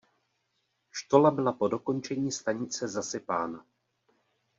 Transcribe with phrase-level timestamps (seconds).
[0.91, 3.65] Štola byla po dokončení stanice zasypána.